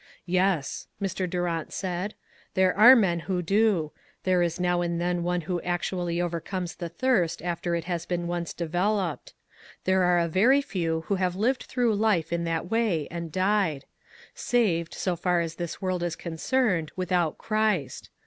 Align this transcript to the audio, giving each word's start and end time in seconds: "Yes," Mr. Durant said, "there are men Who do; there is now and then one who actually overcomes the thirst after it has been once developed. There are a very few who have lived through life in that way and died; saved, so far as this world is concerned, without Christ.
"Yes," 0.25 0.87
Mr. 0.99 1.29
Durant 1.29 1.71
said, 1.71 2.15
"there 2.55 2.75
are 2.75 2.95
men 2.95 3.19
Who 3.19 3.43
do; 3.43 3.91
there 4.23 4.41
is 4.41 4.59
now 4.59 4.81
and 4.81 4.99
then 4.99 5.21
one 5.21 5.41
who 5.41 5.61
actually 5.61 6.19
overcomes 6.19 6.73
the 6.73 6.89
thirst 6.89 7.39
after 7.43 7.75
it 7.75 7.83
has 7.83 8.07
been 8.07 8.25
once 8.25 8.51
developed. 8.51 9.35
There 9.83 10.01
are 10.01 10.17
a 10.17 10.27
very 10.27 10.63
few 10.63 11.01
who 11.01 11.17
have 11.21 11.35
lived 11.35 11.65
through 11.65 11.93
life 11.93 12.33
in 12.33 12.45
that 12.45 12.67
way 12.71 13.07
and 13.11 13.31
died; 13.31 13.85
saved, 14.33 14.95
so 14.95 15.15
far 15.15 15.39
as 15.39 15.53
this 15.53 15.83
world 15.83 16.01
is 16.01 16.15
concerned, 16.15 16.91
without 16.95 17.37
Christ. 17.37 18.09